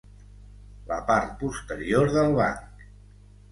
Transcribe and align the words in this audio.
La 0.91 0.97
part 1.09 1.37
posterior 1.45 2.11
del 2.19 2.35
banc. 2.43 2.85